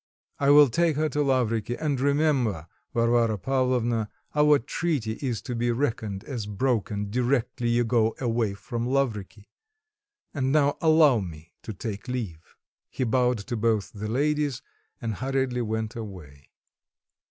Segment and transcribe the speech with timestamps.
[0.39, 5.69] I will take her to Lavriky; and remember, Varvara Pavlovna, our treaty is to be
[5.69, 9.47] reckoned as broken directly you go away from Lavriky.
[10.33, 12.55] And now allow me to take leave."
[12.89, 14.63] He bowed to both the ladies,
[14.99, 16.49] and hurriedly went away.